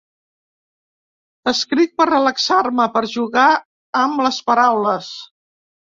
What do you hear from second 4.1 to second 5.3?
les paraules.